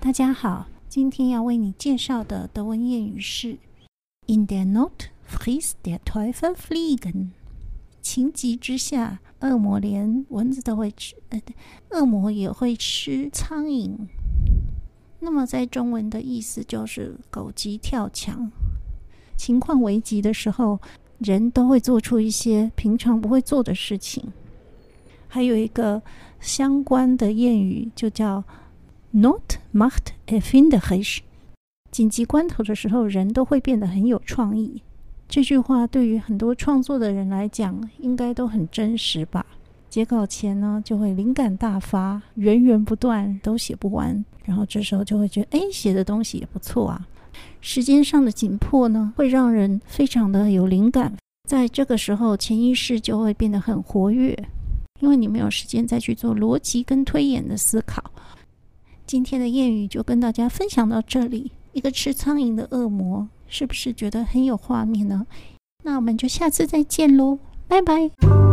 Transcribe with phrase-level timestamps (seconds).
[0.00, 3.58] 大家好，今天要为你介绍的德文谚语是
[4.26, 7.28] “In der Not frisst der Teufel Fliegen”。
[8.02, 11.40] 情急之下，恶魔连蚊子都会吃，呃，
[11.90, 13.96] 恶魔也会吃苍蝇。
[15.20, 18.50] 那么在中文的意思就是“狗急跳墙”。
[19.38, 20.80] 情况危急的时候，
[21.18, 24.32] 人都会做出一些平常不会做的事情。
[25.34, 26.00] 还有一个
[26.38, 28.44] 相关的谚语，就叫
[29.10, 31.18] “Not macht erfinderisch”。
[31.90, 34.80] 紧急关头的时候，人都会变得很有创意。
[35.28, 39.44] 这句话对于很多创作的人来讲，应该都很真实吧？
[39.90, 44.24] 截稿前呢，就会灵感大发，源源不断，都写不完。
[44.44, 47.08] 然后这时候就会觉得，哎，写的东西也不错啊。
[47.60, 51.12] 时间上的紧迫呢，会让人非常的有灵感。
[51.48, 54.38] 在这个时候，潜意识就会变得很活跃，
[55.04, 58.02] 因为你没有时间再去做逻辑跟推演的思考。
[59.06, 61.52] 今天的谚语就跟大家分享到这里。
[61.74, 63.28] 一个吃苍蝇的恶魔。
[63.46, 65.26] 是不是觉得很有画面呢？
[65.82, 67.38] 那我们就下次再见喽，
[67.68, 68.43] 拜拜。